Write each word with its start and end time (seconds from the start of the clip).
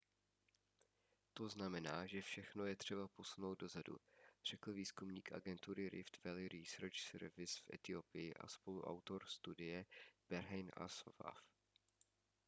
to 1.33 1.49
znamená 1.49 2.05
že 2.07 2.21
všechno 2.21 2.65
je 2.65 2.75
třeba 2.75 3.07
posunout 3.07 3.59
dozadu 3.59 3.97
řekl 4.45 4.73
výzkumník 4.73 5.31
agentury 5.31 5.89
rift 5.89 6.23
valley 6.25 6.47
research 6.47 6.95
service 6.99 7.59
v 7.61 7.73
etiopii 7.75 8.33
a 8.33 8.47
spoluautor 8.47 9.23
studie 9.27 9.85
berhane 10.29 10.71
asfaw 10.73 11.35